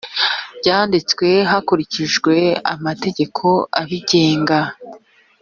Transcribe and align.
ryanditse 0.57 1.27
hakurikijwe 1.49 2.33
amategeko 2.73 3.45
abigenga 3.81 4.59